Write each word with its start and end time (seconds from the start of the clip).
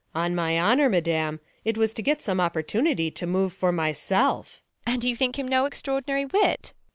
Luc. 0.15 0.21
On 0.21 0.33
my 0.33 0.59
honour, 0.59 0.89
madam, 0.89 1.39
it 1.63 1.77
was 1.77 1.93
to 1.93 2.01
get 2.01 2.23
Some 2.23 2.39
opportunity 2.39 3.11
to 3.11 3.27
move 3.27 3.53
for 3.53 3.71
myself. 3.71 4.63
Beat. 4.83 4.91
And 4.93 5.03
you 5.03 5.15
think 5.15 5.37
him 5.37 5.47
no 5.47 5.67
extraordinary 5.67 6.25
wit? 6.25 6.73